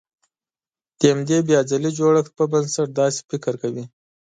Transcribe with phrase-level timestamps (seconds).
[0.99, 3.85] د همدې بيا ځلې جوړښت پر بنسټ داسې فکر کوي.